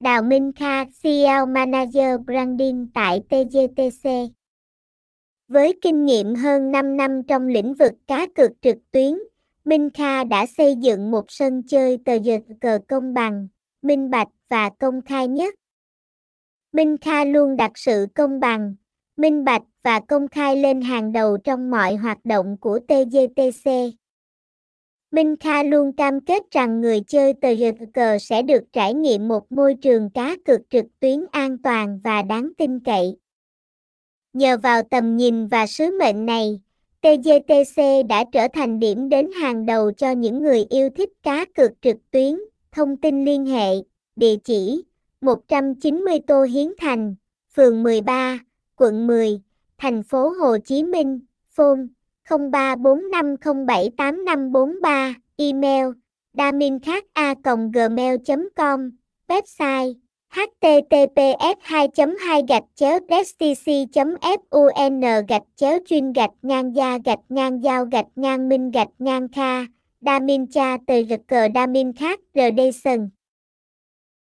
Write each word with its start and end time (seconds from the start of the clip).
Đào 0.00 0.22
Minh 0.22 0.52
Kha, 0.52 0.84
CEO 1.02 1.46
Manager 1.46 2.20
Branding 2.26 2.88
tại 2.94 3.20
TGTC. 3.28 4.10
Với 5.48 5.78
kinh 5.82 6.04
nghiệm 6.04 6.34
hơn 6.34 6.70
5 6.70 6.96
năm 6.96 7.22
trong 7.28 7.46
lĩnh 7.46 7.74
vực 7.74 7.92
cá 8.06 8.26
cược 8.34 8.50
trực 8.62 8.76
tuyến, 8.90 9.18
Minh 9.64 9.90
Kha 9.94 10.24
đã 10.24 10.46
xây 10.46 10.74
dựng 10.76 11.10
một 11.10 11.24
sân 11.28 11.62
chơi 11.66 11.98
tờ 12.04 12.14
giật 12.14 12.42
cờ 12.60 12.78
công 12.88 13.14
bằng, 13.14 13.48
minh 13.82 14.10
bạch 14.10 14.28
và 14.48 14.70
công 14.78 15.02
khai 15.02 15.28
nhất. 15.28 15.54
Minh 16.72 16.96
Kha 17.00 17.24
luôn 17.24 17.56
đặt 17.56 17.72
sự 17.74 18.06
công 18.14 18.40
bằng, 18.40 18.74
minh 19.16 19.44
bạch 19.44 19.62
và 19.82 20.00
công 20.00 20.28
khai 20.28 20.56
lên 20.56 20.80
hàng 20.80 21.12
đầu 21.12 21.36
trong 21.44 21.70
mọi 21.70 21.94
hoạt 21.94 22.18
động 22.24 22.56
của 22.60 22.78
TGTC. 22.78 23.70
Minh 25.10 25.36
Kha 25.36 25.62
luôn 25.62 25.92
cam 25.92 26.20
kết 26.20 26.42
rằng 26.50 26.80
người 26.80 27.00
chơi 27.00 27.32
tờ 27.32 27.48
cờ 27.94 28.18
sẽ 28.18 28.42
được 28.42 28.62
trải 28.72 28.94
nghiệm 28.94 29.28
một 29.28 29.52
môi 29.52 29.74
trường 29.74 30.10
cá 30.10 30.36
cược 30.44 30.60
trực 30.70 30.84
tuyến 31.00 31.24
an 31.30 31.58
toàn 31.58 32.00
và 32.04 32.22
đáng 32.22 32.52
tin 32.58 32.80
cậy. 32.80 33.16
Nhờ 34.32 34.56
vào 34.56 34.82
tầm 34.82 35.16
nhìn 35.16 35.46
và 35.46 35.66
sứ 35.66 35.98
mệnh 35.98 36.26
này, 36.26 36.60
TGTC 37.00 37.82
đã 38.08 38.24
trở 38.32 38.48
thành 38.52 38.78
điểm 38.78 39.08
đến 39.08 39.30
hàng 39.40 39.66
đầu 39.66 39.92
cho 39.92 40.10
những 40.10 40.42
người 40.42 40.66
yêu 40.70 40.90
thích 40.90 41.10
cá 41.22 41.44
cược 41.54 41.70
trực 41.82 41.96
tuyến. 42.10 42.38
Thông 42.72 42.96
tin 42.96 43.24
liên 43.24 43.46
hệ, 43.46 43.74
địa 44.16 44.36
chỉ 44.44 44.82
190 45.20 46.18
Tô 46.26 46.42
Hiến 46.42 46.72
Thành, 46.78 47.14
phường 47.54 47.82
13, 47.82 48.38
quận 48.76 49.06
10, 49.06 49.40
thành 49.78 50.02
phố 50.02 50.28
Hồ 50.28 50.58
Chí 50.58 50.82
Minh, 50.82 51.20
phone 51.50 51.78
0345078543, 52.28 55.14
email 55.36 55.86
daminkhác 56.32 57.04
a 57.14 57.34
gmail 57.72 58.16
com 58.56 58.90
website 59.28 59.94
https 60.30 61.56
2 61.62 61.88
2 62.18 62.42
gạch 62.48 62.64
chéo 62.74 62.98
dstc 63.08 63.70
fun 63.94 64.16
gạch 65.28 65.42
chéo 65.56 65.78
chuyên 65.86 66.12
gạch 66.12 66.30
ngang 66.42 66.76
gia 66.76 66.98
gạch 67.04 67.18
ngang 67.28 67.62
giao 67.62 67.84
gạch 67.84 68.06
ngang 68.16 68.48
minh 68.48 68.70
gạch 68.70 68.90
ngang 68.98 69.28
kha 69.28 69.66
damin 70.00 70.46
cha 70.46 70.76
tờ 70.86 71.02
rực 71.02 71.20
cờ 71.26 71.48
damin 71.54 71.92
khác 71.92 72.20
rđson 72.34 73.08